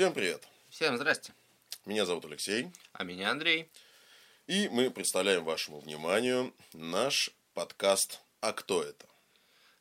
Всем 0.00 0.14
привет! 0.14 0.48
Всем 0.70 0.96
здрасте. 0.96 1.34
Меня 1.84 2.06
зовут 2.06 2.24
Алексей. 2.24 2.72
А 2.94 3.04
меня 3.04 3.32
Андрей. 3.32 3.70
И 4.46 4.66
мы 4.70 4.90
представляем 4.90 5.44
вашему 5.44 5.78
вниманию 5.78 6.54
наш 6.72 7.30
подкаст 7.52 8.22
«А 8.40 8.54
кто 8.54 8.82
это?». 8.82 9.04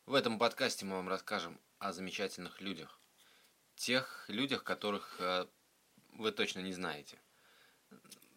В 0.05 0.13
этом 0.13 0.37
подкасте 0.37 0.83
мы 0.83 0.97
вам 0.97 1.07
расскажем 1.07 1.57
о 1.77 1.93
замечательных 1.93 2.59
людях. 2.59 2.99
Тех 3.77 4.25
людях, 4.27 4.65
которых 4.65 5.15
э, 5.21 5.45
вы 6.15 6.33
точно 6.33 6.59
не 6.59 6.73
знаете. 6.73 7.17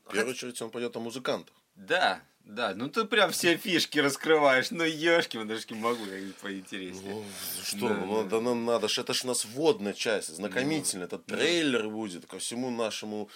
В 0.05 0.13
первую 0.13 0.35
очередь 0.35 0.63
он 0.63 0.71
пойдет 0.71 0.95
о 0.95 1.01
музыкантах. 1.01 1.57
Да, 1.75 2.23
да, 2.41 2.75
ну 2.75 2.89
ты 2.89 3.05
прям 3.05 3.31
все 3.31 3.57
фишки 3.57 3.99
раскрываешь. 3.99 4.71
Ну 4.71 4.85
ешки, 4.85 5.43
даже 5.43 5.65
могу 5.71 6.05
я 6.07 6.33
поинтереснее. 6.41 7.15
Ну, 7.15 7.25
что, 7.65 7.89
да, 7.89 7.95
ну, 7.95 8.25
да. 8.25 8.41
нам 8.41 8.65
надо, 8.65 8.89
ж, 8.89 8.99
это 8.99 9.15
ж 9.15 9.25
у 9.25 9.29
нас 9.29 9.45
вводная 9.45 9.93
часть, 9.93 10.29
знакомительная. 10.29 11.09
Ну, 11.11 11.17
это 11.17 11.19
трейлер 11.19 11.89
будет 11.89 12.27
ко 12.27 12.39
всему 12.39 12.71
нашему 12.71 13.31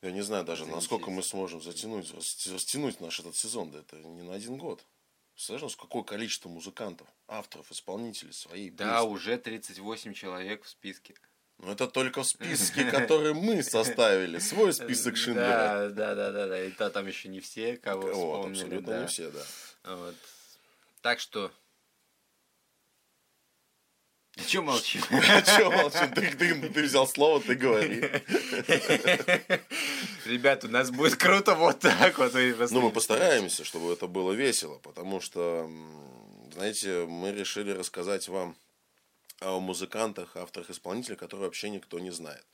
я 0.00 0.12
не 0.12 0.22
знаю 0.22 0.44
даже, 0.44 0.64
насколько 0.64 1.10
мы 1.10 1.22
сможем 1.22 1.60
затянуть, 1.60 2.14
растянуть 2.14 3.00
наш 3.00 3.18
этот 3.18 3.34
сезон. 3.34 3.70
Да 3.72 3.80
это 3.80 3.96
не 3.96 4.22
на 4.22 4.34
один 4.34 4.56
год. 4.56 4.84
Представляешь, 5.34 5.76
какое 5.76 6.02
количество 6.02 6.48
музыкантов, 6.48 7.08
авторов, 7.26 7.70
исполнителей 7.72 8.32
своей 8.32 8.70
Да, 8.70 9.00
песни. 9.00 9.08
уже 9.08 9.38
38 9.38 10.12
человек 10.12 10.64
в 10.64 10.68
списке. 10.68 11.14
Ну, 11.58 11.72
это 11.72 11.88
только 11.88 12.22
в 12.22 12.26
списке, 12.26 12.84
который 12.90 13.34
мы 13.34 13.62
составили. 13.62 14.38
Свой 14.38 14.72
список 14.72 15.16
Шиндлера. 15.16 15.90
Да, 15.90 16.14
да, 16.14 16.14
да, 16.14 16.32
да, 16.32 16.46
да. 16.46 16.64
И 16.64 16.70
то 16.70 16.88
там 16.90 17.06
еще 17.06 17.28
не 17.28 17.40
все, 17.40 17.76
кого 17.76 18.02
вот, 18.02 18.12
вспомнили. 18.12 18.62
абсолютно 18.62 18.92
да. 18.92 19.00
не 19.00 19.06
все, 19.06 19.30
да. 19.30 19.44
Вот. 19.96 20.14
Так 21.02 21.20
что... 21.20 21.50
Че 24.46 24.60
молчим? 24.62 25.02
Че 25.10 25.68
молчим? 25.68 26.14
Ты, 26.14 26.30
ты, 26.30 26.68
ты 26.68 26.82
взял 26.84 27.08
слово, 27.08 27.40
ты 27.40 27.56
говори. 27.56 28.00
Ребят, 30.26 30.62
у 30.64 30.68
нас 30.68 30.92
будет 30.92 31.16
круто 31.16 31.56
вот 31.56 31.80
так 31.80 32.18
вот. 32.18 32.34
Ну, 32.34 32.80
мы 32.80 32.92
постараемся, 32.92 33.64
чтобы 33.64 33.92
это 33.92 34.06
было 34.06 34.30
весело, 34.30 34.78
потому 34.78 35.20
что, 35.20 35.68
знаете, 36.54 37.04
мы 37.06 37.32
решили 37.32 37.72
рассказать 37.72 38.28
вам 38.28 38.56
о 39.40 39.60
музыкантах, 39.60 40.36
авторах, 40.36 40.70
исполнителях, 40.70 41.18
которые 41.18 41.46
вообще 41.46 41.70
никто 41.70 41.98
не 41.98 42.10
знает. 42.10 42.44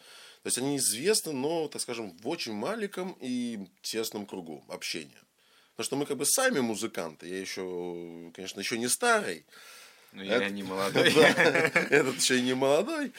То 0.43 0.49
есть 0.49 0.59
они 0.59 0.77
известны, 0.77 1.33
но, 1.33 1.69
так 1.69 1.81
скажем, 1.81 2.17
в 2.19 2.29
очень 2.29 2.53
маленьком 2.53 3.17
и 3.21 3.67
тесном 3.81 4.27
кругу 4.27 4.63
общения. 4.69 5.23
Потому 5.71 5.85
что 5.85 5.97
мы 5.97 6.07
как 6.07 6.19
бы 6.19 6.27
сами 6.27 6.61
музыканты. 6.61 7.27
Я 7.29 7.41
еще, 7.41 8.31
конечно, 8.35 8.61
еще 8.61 8.79
не 8.79 8.89
старый. 8.89 9.45
Ну, 10.13 10.23
я 10.23 10.49
не 10.51 10.63
молодой. 10.63 11.13
Этот 11.13 12.17
еще 12.21 12.39
и 12.39 12.43
не 12.43 12.55
молодой. 12.55 13.13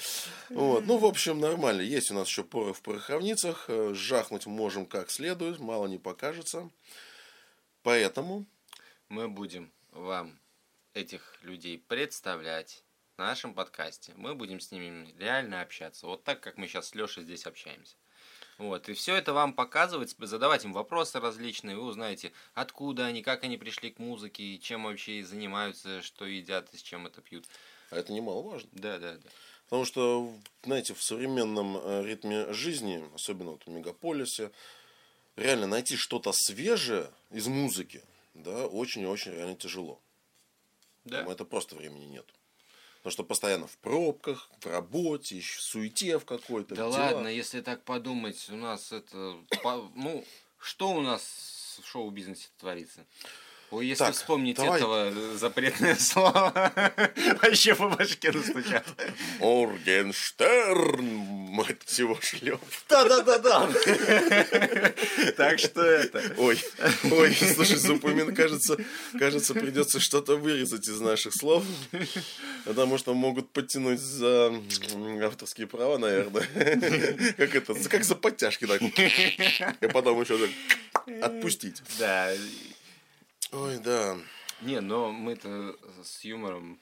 Вот. 0.50 0.86
Ну, 0.86 0.98
в 0.98 1.06
общем, 1.06 1.40
нормально. 1.40 1.82
Есть 1.82 2.12
у 2.12 2.14
нас 2.14 2.28
еще 2.28 2.44
поры 2.44 2.74
в 2.74 2.82
пороховницах. 2.82 3.66
Э, 3.68 3.94
жахнуть 3.94 4.46
можем 4.46 4.86
как 4.86 5.10
следует, 5.10 5.60
мало 5.60 5.88
не 5.88 5.98
покажется. 5.98 6.70
Поэтому... 7.84 8.46
Мы 9.10 9.28
будем 9.28 9.72
вам 9.92 10.40
этих 10.94 11.38
людей 11.42 11.78
представлять 11.78 12.84
в 13.16 13.20
нашем 13.20 13.54
подкасте. 13.54 14.14
Мы 14.18 14.36
будем 14.36 14.60
с 14.60 14.72
ними 14.72 15.14
реально 15.18 15.62
общаться. 15.62 16.06
Вот 16.06 16.24
так, 16.24 16.42
как 16.42 16.58
мы 16.58 16.68
сейчас 16.68 16.90
с 16.90 16.96
Лешей 16.96 17.24
здесь 17.24 17.46
общаемся. 17.46 17.96
Вот, 18.58 18.88
и 18.88 18.94
все 18.94 19.16
это 19.16 19.34
вам 19.34 19.54
показывать, 19.54 20.16
задавать 20.18 20.64
им 20.64 20.72
вопросы 20.72 21.20
различные, 21.20 21.76
вы 21.76 21.84
узнаете, 21.84 22.32
откуда 22.54 23.06
они, 23.06 23.22
как 23.22 23.44
они 23.44 23.58
пришли 23.58 23.92
к 23.92 24.00
музыке, 24.00 24.58
чем 24.60 24.86
вообще 24.86 25.24
занимаются, 25.24 26.02
что 26.02 26.26
едят 26.26 26.74
и 26.74 26.78
с 26.78 26.82
чем 26.82 27.06
это 27.06 27.22
пьют. 27.22 27.46
А 27.90 27.98
это 27.98 28.14
немаловажно. 28.14 28.70
Да, 28.72 28.98
да, 28.98 29.16
да. 29.16 29.30
Потому 29.66 29.84
что, 29.84 30.34
знаете, 30.64 30.94
в 30.94 31.04
современном 31.04 31.78
э, 31.78 32.04
ритме 32.06 32.54
жизни, 32.54 33.04
особенно 33.14 33.52
вот 33.52 33.64
в 33.66 33.70
мегаполисе, 33.70 34.52
реально 35.36 35.68
найти 35.68 35.98
что-то 35.98 36.32
свежее 36.34 37.12
из 37.32 37.48
музыки, 37.48 38.04
да, 38.34 38.68
очень-очень 38.68 39.34
реально 39.34 39.56
тяжело. 39.56 40.00
Да. 41.04 41.22
Там 41.22 41.30
это 41.30 41.44
просто 41.44 41.76
времени 41.76 42.06
нет. 42.06 42.26
Потому 43.06 43.14
что 43.14 43.24
постоянно 43.24 43.68
в 43.68 43.78
пробках, 43.78 44.50
в 44.62 44.66
работе, 44.66 45.40
в 45.40 45.62
суете 45.62 46.18
в 46.18 46.26
какой-то. 46.26 46.74
Да 46.74 46.88
ладно, 46.88 47.28
если 47.28 47.62
так 47.62 47.84
подумать, 47.84 48.50
у 48.50 48.56
нас 48.56 48.92
это... 48.92 49.38
Ну, 49.94 50.26
что 50.58 50.90
у 50.90 51.02
нас 51.02 51.80
в 51.84 51.88
шоу-бизнесе 51.88 52.48
творится? 52.58 53.06
Ой, 53.76 53.88
если 53.88 54.06
так, 54.06 54.14
вспомнить 54.16 54.56
давай. 54.56 54.80
этого 54.80 55.12
э, 55.14 55.38
запретное 55.38 55.96
слово, 56.00 56.72
вообще 57.42 57.76
по 57.76 57.90
башке 57.90 58.32
настучат. 58.32 58.86
Оргенштерн, 59.42 61.04
мать 61.04 62.00
его 62.00 62.18
шлеп. 62.22 62.62
Да-да-да-да. 62.88 63.70
Так 65.36 65.60
что 65.60 65.82
это. 65.82 66.24
Ой, 66.38 66.58
ой, 67.12 67.36
слушай, 67.36 67.76
запомин, 67.76 68.34
кажется, 68.34 68.78
кажется, 69.20 69.54
придется 69.54 70.00
что-то 70.00 70.38
вырезать 70.38 70.88
из 70.88 71.02
наших 71.02 71.34
слов, 71.34 71.66
потому 72.64 72.98
что 72.98 73.14
могут 73.14 73.50
подтянуть 73.50 74.00
за 74.00 74.54
авторские 75.22 75.68
права, 75.68 75.98
наверное. 75.98 76.48
Как 77.36 77.56
это, 77.56 77.74
как 77.90 78.06
за 78.06 78.16
подтяжки 78.16 78.68
так. 78.68 78.82
И 78.82 79.88
потом 79.92 80.22
еще 80.22 80.38
так 80.38 80.50
отпустить. 81.24 81.82
Да. 82.00 82.32
Ой, 83.56 83.80
да. 83.80 84.18
Не, 84.62 84.82
но 84.82 85.14
мы-то 85.14 85.78
с 86.04 86.26
юмором. 86.26 86.78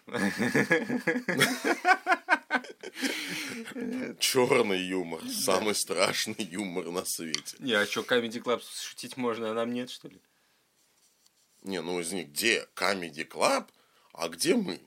Черный 4.20 4.82
юмор. 4.82 5.22
Самый 5.30 5.76
страшный 5.76 6.44
юмор 6.44 6.90
на 6.90 7.06
свете. 7.06 7.58
Не, 7.60 7.74
а 7.74 7.86
что, 7.86 8.02
Comedy 8.02 8.42
Club 8.42 8.64
шутить 8.64 9.18
можно, 9.18 9.52
а 9.52 9.54
нам 9.54 9.72
нет, 9.72 9.92
что 9.92 10.08
ли? 10.08 10.20
Не, 11.62 11.82
ну 11.82 12.00
из 12.00 12.12
них 12.12 12.30
где 12.30 12.68
Comedy 12.76 13.28
Club, 13.28 13.68
а 14.14 14.30
где 14.30 14.56
мы? 14.56 14.82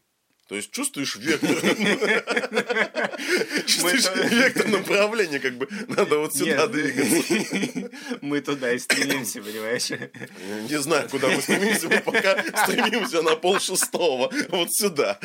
То 0.49 0.55
есть 0.55 0.71
чувствуешь 0.71 1.17
вектор. 1.17 1.51
Чувствуешь 3.67 4.31
вектор 4.31 4.69
направления, 4.69 5.41
как 5.41 5.57
бы 5.57 5.69
надо 5.89 6.19
вот 6.19 6.34
сюда 6.34 6.69
двигаться. 6.69 7.91
Мы 8.21 8.41
туда 8.41 8.73
и 8.73 8.79
стремимся, 8.79 9.43
понимаешь? 9.43 9.91
Не 9.91 10.79
знаю, 10.79 11.09
куда 11.11 11.29
мы 11.29 11.43
стремимся, 11.43 11.89
мы 11.89 12.01
пока 12.01 12.43
стремимся 12.65 13.23
на 13.23 13.37
пол 13.37 13.59
шестого. 13.59 14.33
Вот 14.49 14.73
сюда. 14.73 15.19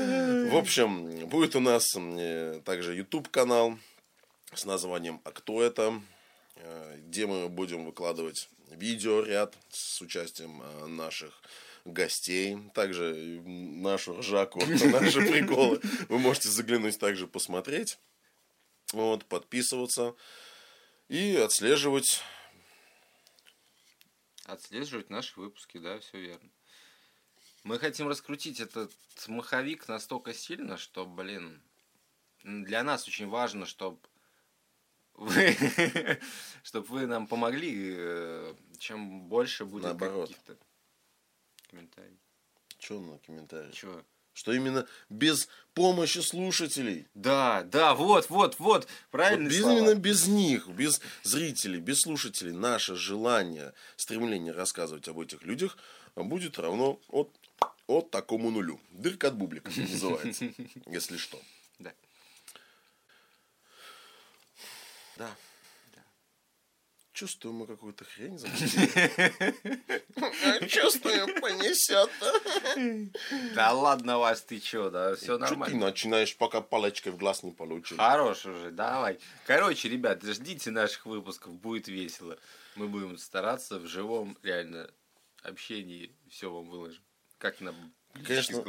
В 0.00 0.56
общем, 0.56 1.28
будет 1.28 1.54
у 1.54 1.60
нас 1.60 1.94
э, 1.96 2.60
также 2.64 2.94
YouTube 2.94 3.28
канал 3.28 3.78
с 4.54 4.64
названием 4.64 5.20
«А 5.24 5.32
кто 5.32 5.62
это?», 5.62 6.00
э, 6.56 6.96
где 7.06 7.26
мы 7.26 7.48
будем 7.48 7.84
выкладывать 7.84 8.48
видеоряд 8.70 9.56
с 9.68 10.00
участием 10.00 10.62
э, 10.62 10.86
наших 10.86 11.42
гостей, 11.84 12.58
также 12.74 13.40
нашу 13.44 14.18
ржаку, 14.18 14.60
наши 14.66 15.20
приколы. 15.20 15.80
Вы 16.08 16.18
можете 16.18 16.48
заглянуть 16.48 16.98
также 16.98 17.26
посмотреть, 17.26 17.98
вот, 18.92 19.24
подписываться 19.26 20.14
и 21.08 21.36
отслеживать. 21.36 22.22
Отслеживать 24.44 25.10
наши 25.10 25.38
выпуски, 25.38 25.78
да, 25.78 26.00
все 26.00 26.20
верно. 26.20 26.50
Мы 27.62 27.78
хотим 27.78 28.08
раскрутить 28.08 28.60
этот 28.60 28.92
маховик 29.28 29.86
настолько 29.86 30.32
сильно, 30.32 30.76
что, 30.76 31.04
блин, 31.04 31.62
для 32.42 32.82
нас 32.82 33.06
очень 33.06 33.28
важно, 33.28 33.66
чтобы 33.66 34.00
вы, 35.14 35.56
чтобы 36.62 36.86
вы 36.86 37.06
нам 37.06 37.26
помогли, 37.26 37.94
э, 37.96 38.54
чем 38.78 39.28
больше 39.28 39.66
будет 39.66 39.98
каких-то 39.98 40.56
комментарий. 41.70 42.18
Че 42.78 43.00
на 43.00 43.18
комментарий? 43.18 43.72
Че? 43.72 44.04
Что 44.32 44.52
именно 44.52 44.86
без 45.08 45.48
помощи 45.74 46.18
слушателей. 46.18 47.06
Да, 47.14 47.62
да, 47.64 47.94
вот, 47.94 48.30
вот, 48.30 48.58
вот, 48.58 48.86
правильно. 49.10 49.44
Вот 49.44 49.50
без, 49.50 49.60
именно 49.60 49.94
без 49.94 50.28
них, 50.28 50.68
без 50.68 51.00
зрителей, 51.22 51.80
без 51.80 52.02
слушателей, 52.02 52.52
наше 52.52 52.94
желание, 52.94 53.74
стремление 53.96 54.52
рассказывать 54.52 55.08
об 55.08 55.18
этих 55.18 55.42
людях 55.42 55.76
будет 56.16 56.58
равно 56.58 57.00
от, 57.08 57.30
от 57.86 58.10
такому 58.10 58.50
нулю. 58.50 58.80
Дырка 58.90 59.28
от 59.28 59.36
бублика 59.36 59.70
называется, 59.76 60.50
если 60.86 61.16
что. 61.16 61.40
Да. 61.78 61.92
Да. 65.16 65.36
Чувствую, 67.20 67.52
мы 67.52 67.66
какую-то 67.66 68.06
хрень 68.06 68.38
Чувствую, 70.68 71.38
понесет. 71.38 72.08
Да 73.54 73.74
ладно 73.74 74.16
вас, 74.16 74.40
ты 74.40 74.58
чё, 74.58 74.88
да, 74.88 75.16
все 75.16 75.36
нормально. 75.36 75.66
ты 75.66 75.76
начинаешь, 75.76 76.34
пока 76.34 76.62
палочкой 76.62 77.12
в 77.12 77.18
глаз 77.18 77.42
не 77.42 77.50
получил. 77.50 77.98
Хорош 77.98 78.46
уже, 78.46 78.70
давай. 78.70 79.18
Короче, 79.46 79.90
ребят, 79.90 80.22
ждите 80.22 80.70
наших 80.70 81.04
выпусков, 81.04 81.52
будет 81.52 81.88
весело. 81.88 82.38
Мы 82.74 82.88
будем 82.88 83.18
стараться 83.18 83.78
в 83.78 83.86
живом, 83.86 84.38
реально, 84.42 84.90
общении 85.42 86.16
все 86.30 86.50
вам 86.50 86.70
выложим. 86.70 87.02
Как 87.36 87.60
на 87.60 87.74
Конечно. 88.12 88.62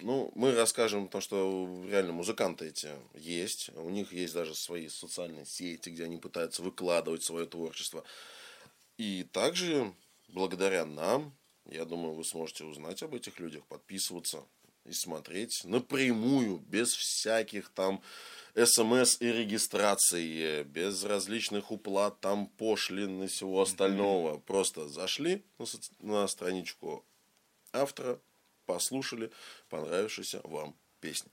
Ну, 0.00 0.32
мы 0.34 0.54
расскажем 0.54 1.08
то, 1.08 1.20
что 1.20 1.84
реально 1.88 2.12
музыканты 2.12 2.68
эти 2.68 2.90
есть. 3.14 3.70
У 3.74 3.90
них 3.90 4.12
есть 4.12 4.34
даже 4.34 4.54
свои 4.54 4.88
социальные 4.88 5.46
сети, 5.46 5.90
где 5.90 6.04
они 6.04 6.16
пытаются 6.16 6.62
выкладывать 6.62 7.24
свое 7.24 7.46
творчество. 7.46 8.04
И 8.98 9.24
также, 9.32 9.92
благодаря 10.28 10.84
нам, 10.84 11.34
я 11.66 11.84
думаю, 11.84 12.14
вы 12.14 12.24
сможете 12.24 12.64
узнать 12.64 13.02
об 13.02 13.14
этих 13.14 13.38
людях, 13.40 13.64
подписываться 13.66 14.44
и 14.84 14.92
смотреть 14.92 15.62
напрямую, 15.64 16.58
без 16.58 16.92
всяких 16.92 17.68
там 17.70 18.02
смс 18.54 19.20
и 19.20 19.32
регистрации, 19.32 20.62
без 20.64 21.04
различных 21.04 21.70
уплат, 21.70 22.20
там 22.20 22.46
пошлин 22.46 23.22
и 23.22 23.26
всего 23.26 23.62
остального. 23.62 24.38
Просто 24.38 24.88
зашли 24.88 25.42
на, 25.58 25.64
соци- 25.64 25.92
на 26.00 26.26
страничку 26.26 27.04
автора, 27.72 28.20
послушали 28.66 29.30
понравившуюся 29.68 30.40
вам 30.44 30.74
песню. 31.00 31.30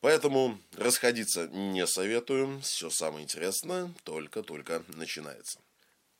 Поэтому 0.00 0.58
расходиться 0.76 1.48
не 1.48 1.86
советую. 1.86 2.60
Все 2.60 2.90
самое 2.90 3.24
интересное 3.24 3.90
только-только 4.04 4.82
начинается. 4.88 5.60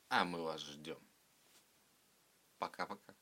А 0.08 0.24
мы 0.24 0.42
вас 0.42 0.62
ждем. 0.62 0.98
Пока-пока. 2.58 3.14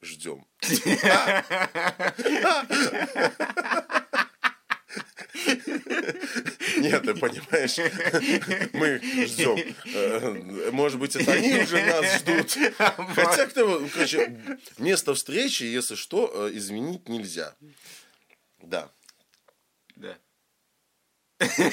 Ждем. 0.00 0.46
Нет, 6.88 7.02
ты 7.02 7.14
понимаешь, 7.14 7.76
мы 8.72 9.00
ждем. 9.26 9.58
Э, 9.94 10.70
Может 10.72 10.98
быть, 10.98 11.16
это 11.16 11.32
они 11.32 11.58
уже 11.62 11.84
нас 11.84 12.18
ждут. 12.18 12.56
Хотя, 13.14 13.46
кто, 13.46 13.86
короче, 13.92 14.58
место 14.78 15.14
встречи, 15.14 15.64
если 15.64 15.94
что, 15.94 16.48
э, 16.48 16.56
изменить 16.56 17.08
нельзя. 17.08 17.54
Да. 18.62 18.90
Да. 19.96 20.16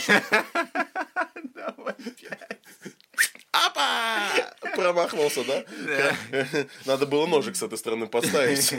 Апа! 3.76 4.56
Промахнулся, 4.76 5.44
да? 5.44 5.66
Да. 5.86 6.48
Надо 6.86 7.06
было 7.06 7.26
ножик 7.28 7.56
с 7.56 7.64
этой 7.64 7.78
стороны 7.78 8.08
поставить. 8.08 8.74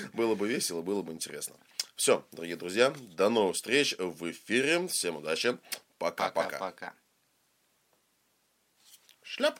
Было 0.12 0.34
бы 0.34 0.48
весело, 0.48 0.82
было 0.82 1.02
бы 1.02 1.12
интересно. 1.12 1.56
Все, 1.96 2.24
дорогие 2.32 2.56
друзья, 2.56 2.92
до 3.16 3.28
новых 3.28 3.56
встреч 3.56 3.94
в 3.98 4.30
эфире. 4.30 4.86
Всем 4.88 5.16
удачи. 5.16 5.58
Пока-пока. 5.98 6.44
Пока-пока. 6.44 6.94
Шляп. 9.22 9.58